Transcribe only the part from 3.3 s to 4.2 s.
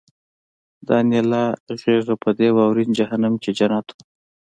کې جنت وه